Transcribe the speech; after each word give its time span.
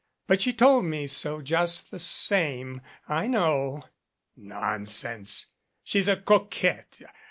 But 0.25 0.41
she 0.41 0.51
told 0.51 0.85
me 0.85 1.05
so 1.05 1.43
just 1.43 1.91
the 1.91 1.99
same. 1.99 2.81
I 3.07 3.27
know." 3.27 3.83
"Nonsense. 4.35 5.45
She's 5.83 6.07
a 6.07 6.15
coquette. 6.15 7.03